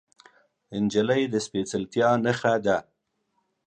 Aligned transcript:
نجلۍ 0.83 1.23
د 1.33 1.35
سپیڅلتیا 1.45 2.09
نښه 2.23 2.53
ده. 2.65 2.77